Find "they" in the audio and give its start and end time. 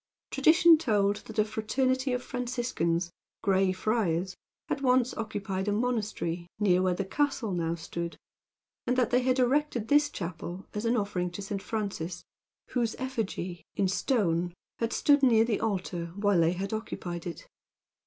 9.11-9.21, 16.39-16.53